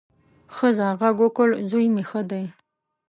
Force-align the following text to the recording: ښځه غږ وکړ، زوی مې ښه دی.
ښځه 0.55 0.87
غږ 0.99 1.15
وکړ، 1.23 1.47
زوی 1.69 1.87
مې 1.93 2.03
ښه 2.09 2.21
دی. 2.29 2.43